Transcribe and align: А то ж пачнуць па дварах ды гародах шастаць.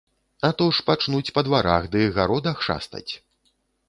А 0.47 0.49
то 0.59 0.65
ж 0.77 0.85
пачнуць 0.87 1.33
па 1.35 1.43
дварах 1.47 1.83
ды 1.97 2.01
гародах 2.15 2.57
шастаць. 2.69 3.07